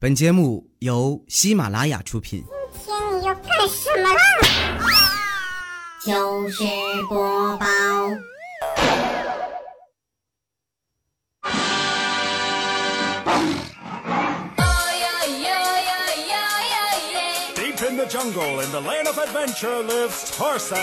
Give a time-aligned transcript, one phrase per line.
[0.00, 2.44] 本节目由喜马拉雅出品。
[2.72, 4.20] 今天你要干什么啦？
[6.04, 6.62] 糗事
[7.08, 7.66] 播报。
[17.56, 20.78] Deep in the jungle, in the land of adventure, lives Tarzan.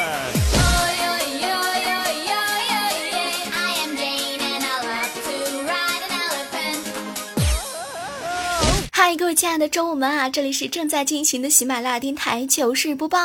[9.18, 13.18] 各位亲爱的周五们啊，这里是正在进行的喜马拉雅电台糗事播报。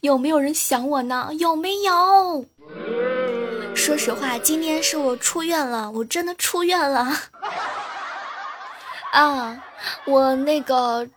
[0.00, 1.30] 有没有人想我呢？
[1.38, 2.44] 有没有？
[3.76, 7.16] 说实话，今天是我出院了，我真的出院了。
[9.14, 9.62] 啊，
[10.04, 11.08] 我那个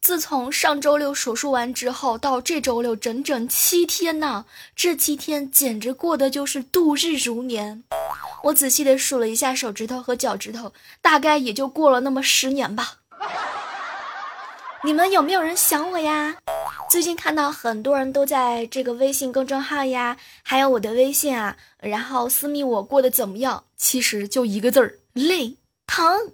[0.00, 4.44] 自从上周六手术完之后，到这周六整整七天呐，
[4.76, 7.82] 这七天简直过得就是度日如年。
[8.44, 10.72] 我仔细的数了一下手指头和脚趾头，
[11.02, 12.98] 大概也就过了那么十年吧。
[14.84, 16.36] 你们有没有人想我呀？
[16.88, 23.64] 最近看到很多人都在这个微信公众号呀，还有我的微信啊，然后私密我过得怎么样？
[23.76, 25.56] 其实就一个字儿，累
[25.86, 26.32] 疼。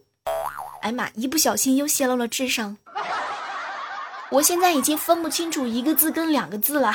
[0.82, 2.76] 哎妈，一不小心又泄露了智商。
[4.30, 6.92] 我现在已经分不清楚一个字跟两个字了。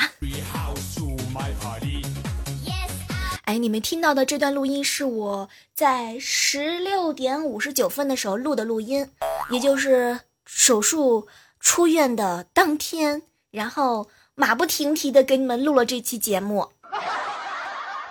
[3.48, 9.10] 哎，你们听到的这段录音是我在十六点五十九分的时候录的录音，
[9.48, 11.26] 也就是手术
[11.58, 16.68] 出院的当天，然后马不停蹄的给你们录了这期节目，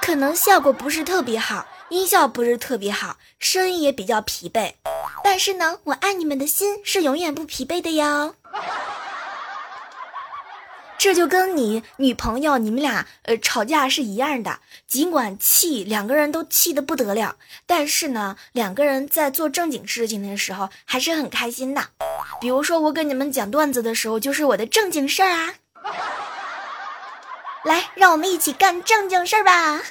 [0.02, 4.74] 可能效果不是特别好，音效不是特别好，声音也比较疲惫，
[5.24, 8.34] 但是呢，我爱你们的心是永远不疲惫的哟。
[10.98, 21.90] 这就跟你女朋友你们俩呃吵架是一样的，尽管气，两个人都气得不得了，但是呢，两个人在做正经事情的时候还是很开心的。
[22.42, 25.54] 比如说我跟你们讲段子的时候，就是我的正经事儿啊。
[27.64, 29.82] 来，让我们一起干正经事儿吧。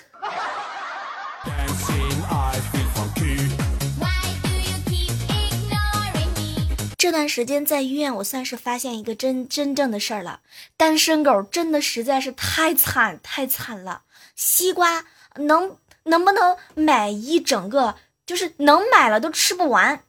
[7.07, 10.41] 这段时间在医院，我算是发现一个真真正的事儿了。
[10.77, 14.03] 单身狗真的实在是太惨太惨了。
[14.35, 15.05] 西瓜
[15.37, 17.95] 能能不能买一整个？
[18.27, 20.03] 就是能买了都吃不完。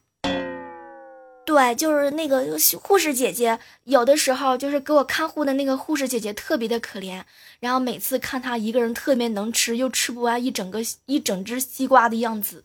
[1.46, 7.22] 对，就是那个护士姐姐，有的时候就是给我看护的那个护士姐姐特别的可怜，
[7.60, 12.64] 然后每次看她一个人特别能吃，又吃不完一整个一整只西瓜的样子。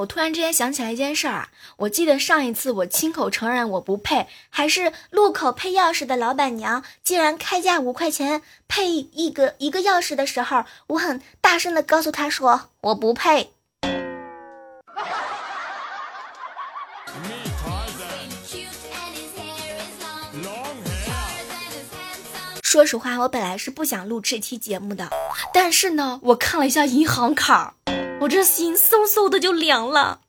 [0.00, 1.48] 我突然之间想起来一件事儿啊！
[1.76, 13.52] 我记得上一次我亲口承认我不配，还是路口配钥匙的老板娘竟然开价五块钱配一个一个钥匙的时候，我很大声的告诉她说我不配。
[22.62, 25.10] 说实话，我本来是不想录这期节目的，
[25.52, 27.74] 但是呢，我看了一下银行卡，
[28.20, 30.20] 我这心嗖嗖的就凉了。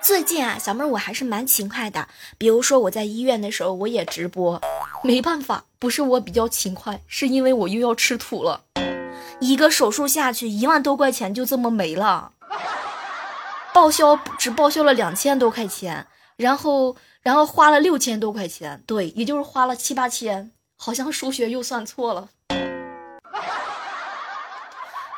[0.00, 2.08] 最近啊，小妹儿我还是蛮勤快的。
[2.38, 4.60] 比如说我在医院的时候，我也直播。
[5.02, 8.64] 没办法，不是我比较勤快，是因为我又要吃土了。
[9.40, 12.32] 一个手术下去，一万多块钱就这么没了。
[13.74, 16.06] 报销只报销了两千多块钱，
[16.36, 22.28] 然后然后花了六千多块钱，对，也就是花了七八千，好像数学又算错了。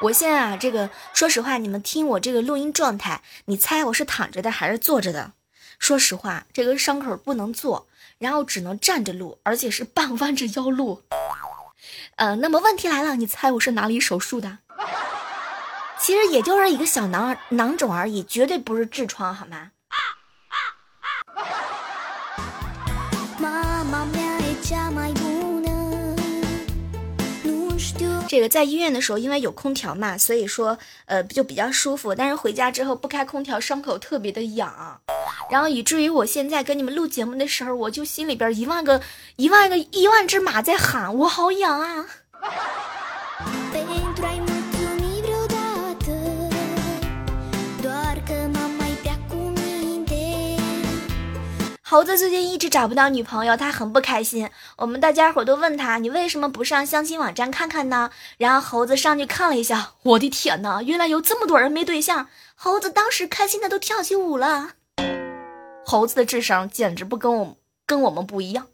[0.03, 5.33] 我现在啊，这个说实话，你们听我这个录音状态，你猜我是躺着的还是坐着的？
[5.79, 7.87] 说实话，这个伤口不能坐，
[8.19, 11.03] 然后只能站着录，而且是半弯着腰录。
[12.17, 14.59] 呃，那么问题来了，你猜我是哪里手术的？
[15.99, 19.71] 其实也就是一个小囊囊肿而已，绝对不是痔疮，好吗？
[28.27, 32.15] 这个在医院的时候，因为有空调嘛，所以说呃就比较舒服。
[32.15, 35.01] 但是回家之后不开空调，伤口特别的痒，
[35.51, 39.01] 然后以至于我现在跟你们录节目的时候，我就心里边一万个
[39.37, 42.07] 一万个一万只马在喊，我好痒啊！
[51.97, 54.51] 猴子最近一直找不到女朋友，他很不开心。
[54.77, 58.11] 我们大家伙都问他，你为什么不上相亲网站看看呢？
[58.37, 62.29] 然后猴子上去看了一下，我的天呐，原来有这么多人没对象。
[62.55, 64.73] 猴子当时开心的都跳起舞了。
[65.87, 67.57] 猴子的智商简直不跟我
[67.87, 68.67] 跟我们不一样。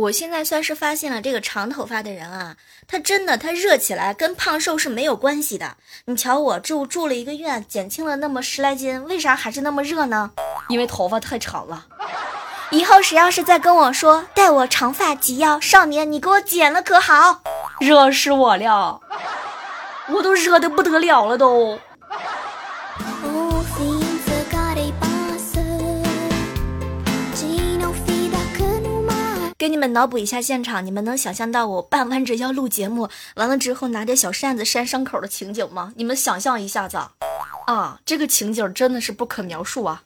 [0.00, 2.56] 我现在算是发现了这个长头发的人啊，
[2.86, 5.76] 他真的他热起来跟胖瘦是没有关系的。
[6.04, 10.30] 你瞧我住住了一个月，减轻了那么十来斤，为啥还是那么热呢？
[10.68, 11.86] 因为头发太长了。
[12.70, 17.40] 以后谁要是再跟我说待我长发及腰，少年你给我剪了可好？
[17.80, 19.00] 热死我了，
[20.10, 21.80] 我都热的不得了了都。
[29.58, 35.92] 给你们脑补一下现场，你们能想象到我半弯着腰录节目，完了之后拿着小扇子扇伤口的情景吗？
[35.96, 36.96] 你们想象一下子
[37.66, 40.04] 啊，这个情景真的是不可描述啊！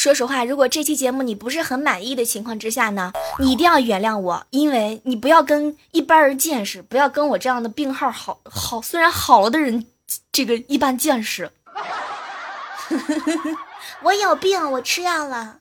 [0.00, 9.84] 说实话，如果这期节目你不是很满意的情况之下呢，你一定要原谅我，因为你不要跟一般人见识，不要跟我这样的病号好好虽然好了的人
[10.32, 11.50] 这个一般见识。
[14.02, 15.58] 我有病，我吃药了。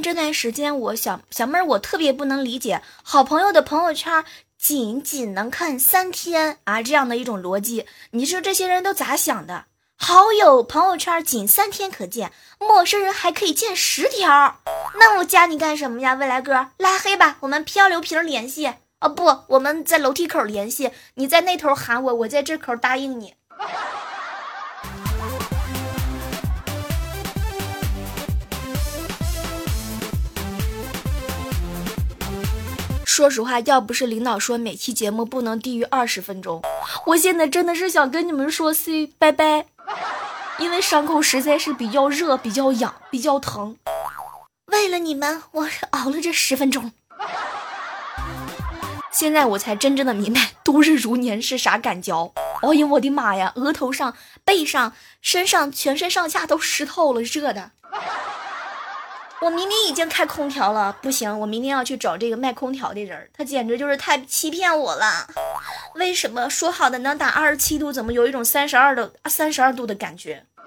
[0.00, 4.24] 这段时间，我小小妹儿，我特别不能理解好朋友的朋友圈
[4.56, 7.86] 仅仅能看三天啊这样的一种逻辑。
[8.10, 9.66] 你说这些人都咋想的？
[10.00, 14.60] 好友朋友圈仅三天可见，陌生人还可以见十条。
[14.94, 16.14] 那我加你干什么呀？
[16.14, 18.74] 未来哥，拉黑吧，我们漂流瓶联系。
[19.00, 23.34] 哦不，我们在楼梯口联系，你在那头喊我，我在这口答应你。
[33.18, 36.62] 说实话，要不是领导说每期节目不能低于二十分钟，
[37.06, 39.66] 我现在真的是想跟你们说 say 拜拜，
[40.60, 43.76] 因为伤口实在是比较热、比较痒、比较疼。
[44.66, 46.92] 为了你们，我熬了这十分钟。
[49.10, 52.32] 现在我才真正的明白度日如年是啥感觉。
[52.62, 53.52] 哎呀，我的妈呀！
[53.56, 54.14] 额头上、
[54.44, 57.72] 背上、身上，全身上下都湿透了，热的。
[59.40, 65.28] 我明明已经开空调了，不行，我明天要去找这个卖空调的人，他简直就是太欺骗我了。
[65.94, 70.44] 为什么说好的能打二十七度，怎么有一种三十二的三十二度的感觉？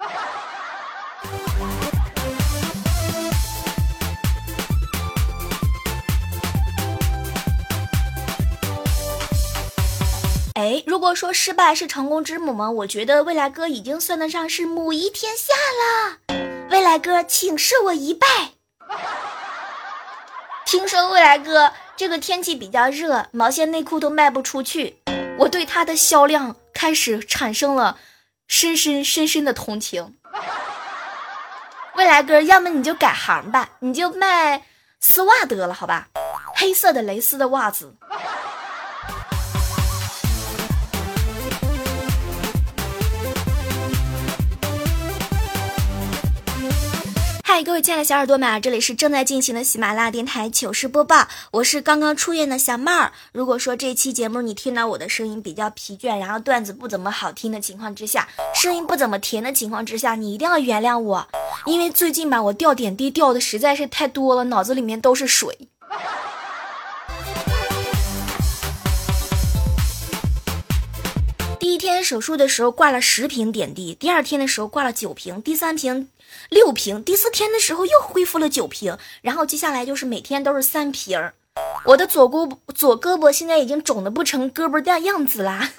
[10.54, 16.16] 哎，如果说失败是成功之母吗，我觉得未来哥已经算得上是母仪天下了。
[16.70, 18.26] 未来哥，请受我一拜。
[20.66, 24.98] 听说未来哥这个天气比较热，毛线内裤都卖不出去，
[25.38, 27.98] 我对他的销量开始产生了
[28.48, 30.16] 深深深深的同情。
[31.94, 34.62] 未来哥，要么你就改行吧，你就卖
[35.00, 36.08] 丝袜得了，好吧？
[36.54, 37.94] 黑色的蕾丝的袜子。
[47.64, 53.12] 各位亲爱的小耳朵们啊，这里是正在进行的喜马拉雅电台糗事播报，我是刚刚出院的小妹儿。
[53.30, 61.28] 如果说这期节目你听到我的声音比较疲倦，然后段子不怎么好听的情况之下，声音不怎么甜的情况之下，你一定要原谅我，
[61.66, 65.56] 因为最近吧，我掉点滴掉的实在是太多了，脑子里面都是水。
[71.62, 76.08] 第一天手术的时候挂了十瓶点滴，第二天的时候挂了九瓶，第三瓶
[76.48, 81.30] 六瓶，第四天的时候又恢复了九瓶，然后接下来就是每天都是三瓶。
[81.84, 85.70] 我的左胳膊左胳膊现在已经肿的不成胳膊的样子啦。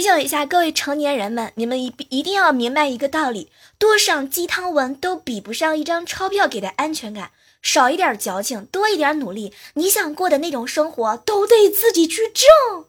[0.00, 7.32] 提醒一下各位成年人们，你们一一定要明白一个道理：多少鸡汤文都比不上一张钞票给的安全感。
[7.60, 12.86] 少一点矫情，多一点努力，你想过的那种生活都得自己去挣。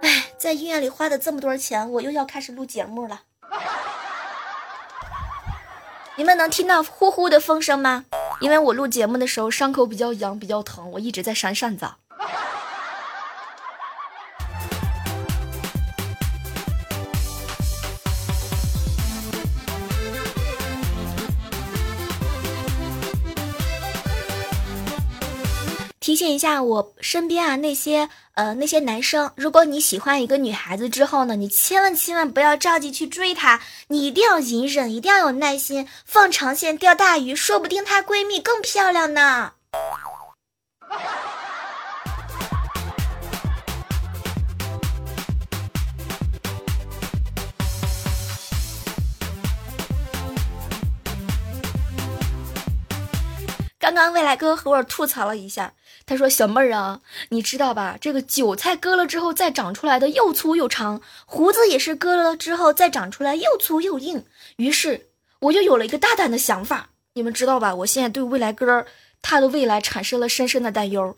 [0.00, 3.22] 哎，在医院里花的这么多钱，我又要开始录节目了。
[6.18, 8.04] 你们能听到呼呼的风声吗？
[8.40, 11.86] 因为我录节目的时候伤口比较痒，比较疼，我一直在扇扇子。
[26.26, 39.52] 问一下我身边啊那些呃那些男生，如果你喜欢一个女孩子之后呢，你千万千万不要着急去追她，你一定要隐忍，一定要有耐心，放长线钓大鱼，说不定她闺蜜更漂亮呢。
[53.78, 55.72] 刚刚未来哥和我吐槽了一下，
[56.06, 57.98] 他说：“小妹儿啊，你知道吧？
[58.00, 64.24] 这个韭菜割了之后再长出来的又粗又长，胡子也是割了之后再长出来又粗又硬。”
[64.56, 65.08] 于是
[65.40, 67.74] 我就有了一个大胆的想法，你们知道吧？
[67.74, 68.86] 我现在对未来哥
[69.20, 71.12] 他的未来产生了深深的担忧。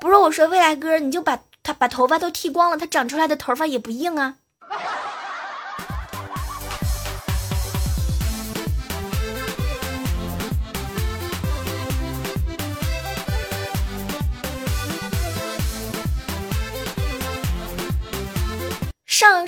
[0.00, 4.36] 不是我说，未来哥，你就把他把头发都剃光了，他长出来的头发也不硬啊。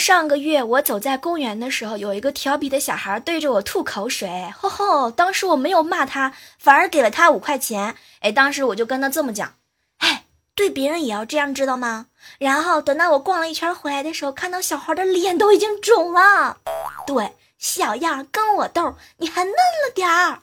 [0.09, 5.11] 上个月，我走在公园的时候，有一个调皮的小孩对着我吐口水，吼吼！
[5.11, 7.95] 当时我没有骂他，反而给了他五块钱。
[8.21, 9.57] 哎，当时我就跟他这么讲
[10.01, 10.25] ：“哎，
[10.55, 12.07] 对别人也要这样，知道吗？”
[12.41, 16.57] 然后等到我逛了一圈回来的时候，看到小孩的脸都已经肿了。
[17.07, 20.39] 对，小样跟我斗，你还嫩了点儿。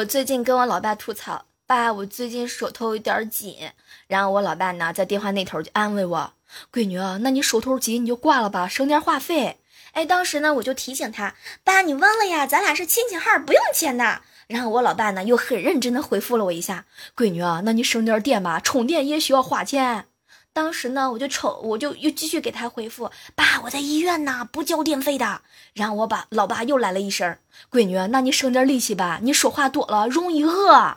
[0.00, 3.70] 我最近跟我老爸吐槽，爸，我最近手头有点紧。
[4.06, 6.32] 然后我老爸呢，在电话那头就安慰我，
[6.72, 9.58] 闺女啊，那你手头紧你就挂了吧，省点话费。
[9.92, 14.22] 哎，当时呢，我就提醒他，爸，你忘了呀，咱俩是亲戚号，不用钱的。
[14.46, 20.06] 然后我老爸呢，又很认真的回复了我一下，闺女啊，那你省点电吧，充电也需要花钱。
[20.52, 25.42] 当时呢，我就瞅，我就又继续给他回复，爸，我在医院呢，不交电费的。
[25.74, 27.38] 然后我把老爸又来了一声，
[27.70, 30.96] 闺女，那你省点力气吧，你说话多了容易饿。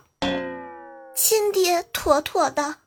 [1.16, 2.78] 亲爹妥妥的。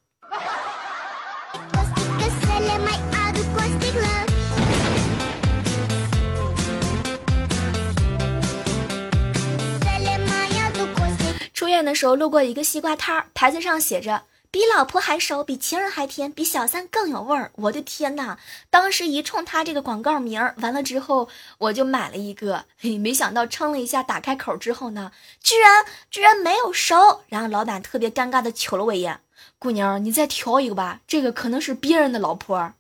[11.54, 14.22] 出院的时候路过一个西瓜摊儿，牌子上写着
[14.56, 17.52] “比老婆还熟，比情人还甜，比小三更有味儿”。
[17.68, 18.38] 我的天呐！
[18.70, 27.20] 当时一冲他这个广告名儿，完了之后我就买了一个，嘿，没想到称了一下，打开口之后呢，居然居然没有熟。
[27.28, 29.20] 然后老板特别尴尬的瞅了我一眼，
[29.58, 32.72] 姑娘，你再挑一个吧，这个可能是别人的老婆。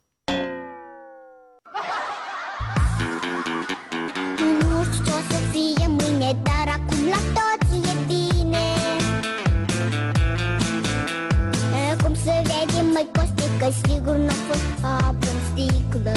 [13.66, 16.12] Costică Sigur n-a fost apă în sticlă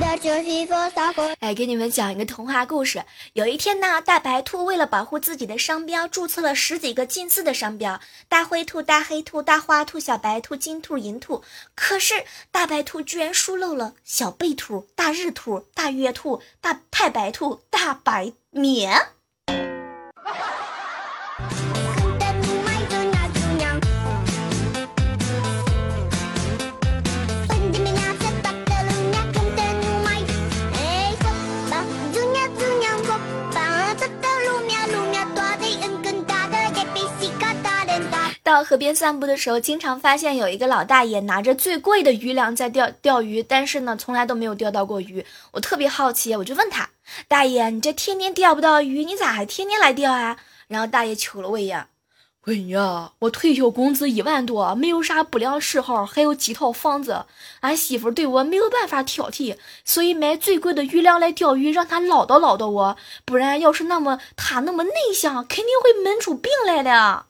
[0.00, 3.04] Dar 来给你们讲一个童话故事。
[3.34, 11.42] 有一天呢，大白兔为了保护自己的商标，注册了十几个近似的商标：大灰兔、大黑兔、大花兔、小白兔、金兔、银兔。
[11.74, 19.13] 可是大白兔居然疏漏了小贝兔、大日兔、大月兔、大太白兔、大白绵。
[38.54, 45.26] 到河边散步的时候，经常发现有一个老大爷拿着最贵的鱼粮在钓钓鱼，但是呢，从来都没有钓到过鱼。
[45.50, 46.90] 我特别好奇，我就问他
[47.26, 50.36] ：“大爷，你这天天钓不到鱼，你咋还天天来钓啊？”
[50.68, 51.88] 然后大爷瞅了我一眼，
[52.44, 57.26] 闺女啊，我退休工资一万多，没有啥不良嗜好，还有几套房子，
[57.58, 67.26] 俺媳妇对我没有办法挑剔，所以买最贵的鱼粮来钓鱼，让她唠叨唠叨我，不然要是那么她那么内向，肯定会闷出病来的。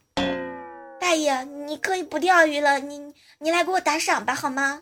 [1.05, 4.81] 大爷，你可以不钓鱼了，你你来给我打赏吧，好吗？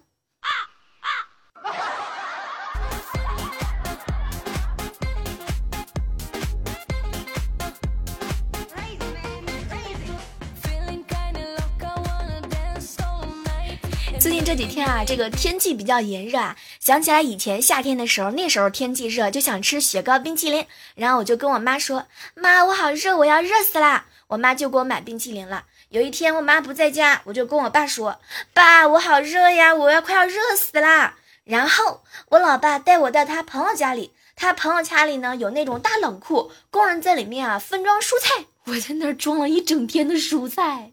[14.21, 20.64] 最近这几天啊，这个天气比较炎热啊，想起来以前夏天的时候，那时候天气热，就想吃雪糕、冰淇淋，
[20.95, 25.65] 然后我就跟我妈说：“妈，我好热，我要热死啦！”我妈就给我买冰淇淋了。
[25.91, 28.19] 有一天我妈不在家，我就跟我爸说
[28.55, 40.93] ：“爸，我好热呀，我要快要热死啦！”然后我老爸带我到他朋友家里，他朋友家里呢有那种大冷库，工人在里面啊分装蔬菜， 我在那儿装了一整天的蔬菜。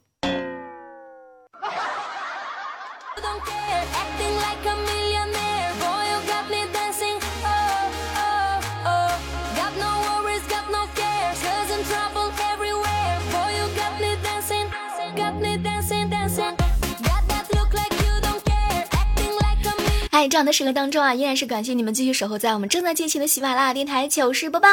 [20.20, 24.68] 在，这样的时刻当中啊，依然是感谢你们继续守候在我们正在进行的喜马拉雅电台糗事播报。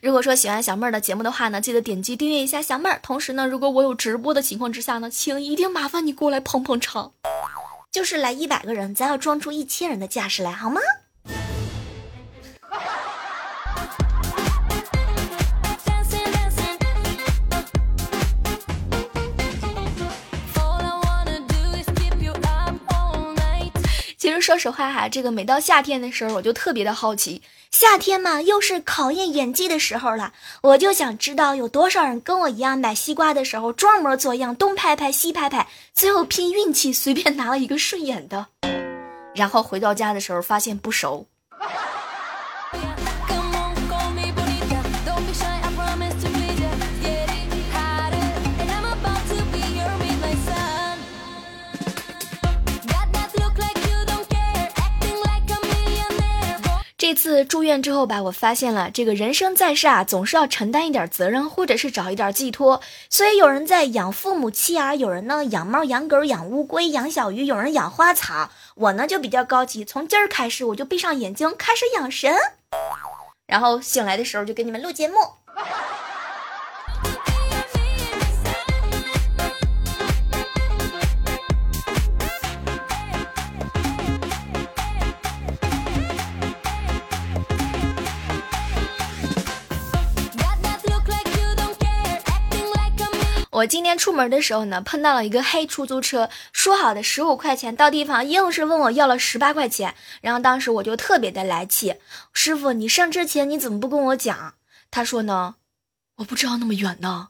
[0.00, 2.98] 如果说喜欢小妹儿的节目的话呢，记得点击订阅一下小妹儿。
[3.02, 7.12] 同时呢，如果我有直播的情况之下呢，请一定麻烦你过来捧捧场。
[7.92, 10.80] 就是来一百个人，咱要装出一千人的架势来，好吗？
[24.46, 38.46] 说实话哈，这个每到夏天的时候，我就特别的好奇，夏天嘛，又是考验演技的时候了，我就想知道有多少人跟我一样买西瓜的时候装模作样，东拍拍西拍拍，最后拼运气随便拿了一个顺眼的，
[39.34, 41.26] 然后回到家的时候发现不熟。
[57.26, 62.80] 次住院之后吧，我发现了这个人生在世啊，总是要承担一点责任，或者是找一点寄托。
[63.10, 68.50] 所以有人在养父母妻儿，有人呢养猫、养狗、养乌龟、养小鱼，有人养花草。
[68.76, 72.32] 我呢就比较高级，从今儿开始我就闭上眼睛开始养神，
[73.48, 75.16] 然后醒来的时候就给你们录节目。
[93.56, 99.94] 我今天出门的时候呢，碰到了一个黑出租车，说好的十五块钱到地方，硬是问我要了十八块钱。
[100.20, 101.94] 然后当时我就特别的来气，
[102.34, 104.52] 师傅，你上车前你怎么不跟我讲？
[104.90, 105.54] 他说呢，
[106.16, 107.28] 我不知道那么远呢。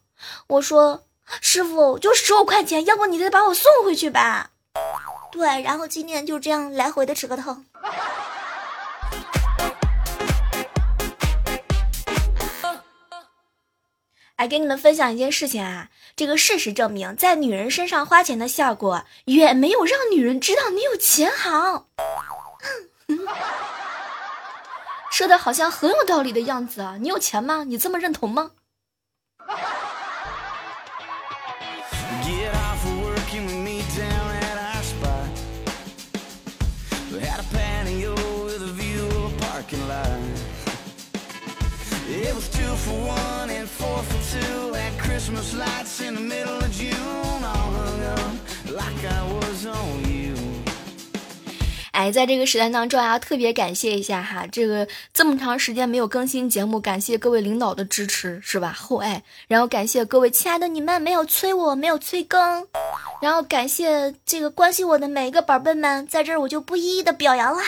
[0.49, 1.05] 我说
[1.41, 4.51] 师傅就十五块钱，要不你再把我送回去吧。
[5.31, 7.65] 对，然后今天就这样来回的折腾。
[14.37, 21.87] 来，给你们分享一件事情啊，这个事实证明，在女人身上花钱的效果远没有让女人知道你有钱好。
[25.11, 26.99] 说的好像很有道理的样子啊！
[27.01, 27.65] 你有钱吗？
[27.65, 28.51] 你这么认同吗？
[42.09, 44.73] It was two for one and four for two.
[44.73, 48.21] Had Christmas lights in the middle of June, all hung up
[48.71, 50.37] like I was on you.
[51.91, 58.73] 哎，在这个时代当中啊，特别感谢一下哈，这个这么长时间没有更新节目，感谢各位领导的支持，是吧？
[58.73, 62.67] 厚 爱，然后感谢各位亲爱的你们没有催我，没有催更，
[63.21, 67.63] 然后感谢这个关心我的每一个宝贝们，在这儿我就不一一的表扬了。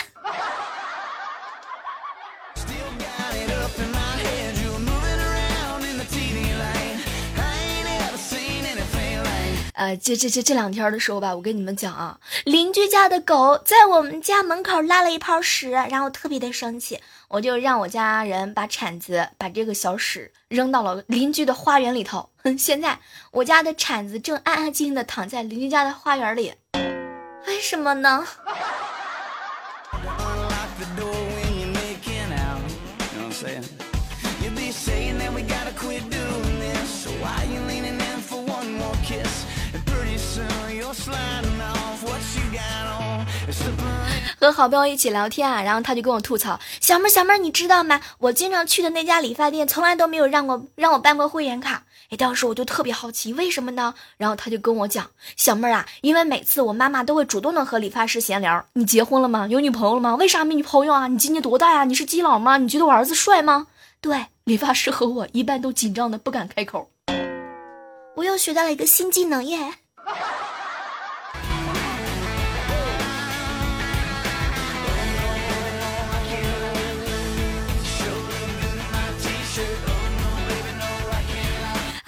[9.79, 22.29] 呃，这这这这两天的时候吧，我跟你们讲啊，邻居家的狗在我们家门口拉了一泡屎，然后特别的生气，我就让我家人把铲子把这个小屎扔到了 邻居的花园里头。
[22.43, 22.99] 哼， 现在
[23.31, 26.53] 我家的铲子正安安静静的躺在邻居家的花园里，
[27.47, 28.27] 为什么呢？
[44.39, 47.99] 和好朋友一起聊天啊，然后他就跟我吐槽：“小妹儿，小妹儿，你知道吗？
[48.19, 53.93] 我经常去的那家理发店，从来都没有让我让我办过会员卡。”哎，当时我就特别好奇，为什么呢？
[54.17, 58.65] 然后他就跟我讲：“小妹儿啊，因为每次我妈妈都会主动的和理发师闲聊。
[58.73, 59.45] 你结婚了吗？
[59.47, 60.15] 有女朋友了吗？
[60.15, 61.07] 为啥没女朋友啊？
[61.07, 61.83] 你今年多大呀？
[61.83, 62.57] 你是基佬吗？
[62.57, 63.67] 你觉得我儿子帅吗？”
[64.01, 66.89] 对，理发师和我一般都紧张的不敢开口。
[68.15, 69.73] 我又学到了一个新技能耶！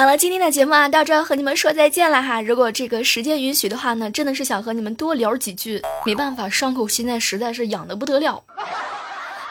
[0.02, 2.42] 好了，今天的节目啊，到这儿和你们说再见了哈。
[2.42, 8.44] 如果这个时间允许的话呢，真的是想和你们多聊几句，没办法，伤口现在实在是痒的不得了。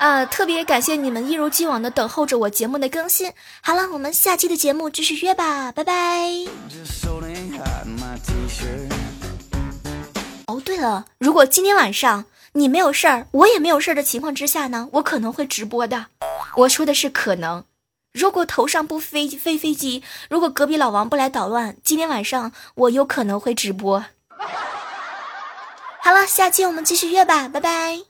[0.01, 3.33] 啊，特别感谢你们一如既往的等候着我节目的更新。
[3.61, 6.27] 好了，我们下期的节目继续约吧，拜拜。
[10.47, 16.07] 哦，对了，如果今天晚上你没有事儿，我也没有事儿的情况之下呢，我可能会直播的。
[16.57, 17.63] 我说的是可能。
[18.13, 24.05] 如果头上不飞飞飞机，如果隔壁老王不来捣乱，今天晚上我有可能会直播。
[26.03, 28.10] 好了，下期我们继续约吧，拜拜。